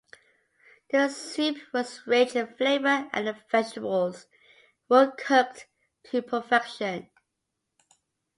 [0.89, 4.25] The soup was rich in flavor and the vegetables
[4.89, 5.67] were cooked
[6.05, 7.07] to perfection.